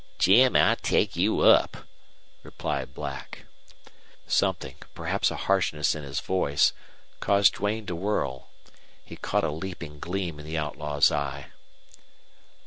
[0.17, 1.85] "Jim, I'll take you up,"
[2.41, 3.45] replied Black.
[4.25, 6.73] Something, perhaps a harshness in his voice,
[7.19, 8.47] caused Duane to whirl.
[9.05, 11.51] He caught a leaping gleam in the outlaw's eye.